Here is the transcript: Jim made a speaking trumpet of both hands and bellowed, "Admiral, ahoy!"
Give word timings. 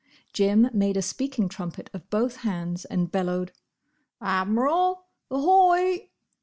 Jim 0.33 0.67
made 0.73 0.97
a 0.97 1.01
speaking 1.03 1.47
trumpet 1.47 1.87
of 1.93 2.09
both 2.09 2.37
hands 2.37 2.85
and 2.85 3.11
bellowed, 3.11 3.51
"Admiral, 4.19 5.05
ahoy!" 5.29 6.09